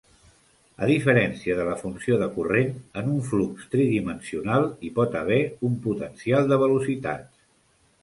A 0.85 0.87
diferència 0.91 1.57
de 1.59 1.65
la 1.67 1.75
funció 1.81 2.17
de 2.21 2.29
corrent, 2.39 2.73
en 3.03 3.13
un 3.17 3.21
flux 3.29 3.69
tridimensional 3.75 4.69
hi 4.89 4.93
pot 4.99 5.21
haver 5.23 5.41
un 5.71 5.81
potencial 5.89 6.55
de 6.55 6.63
velocitats. 6.67 7.51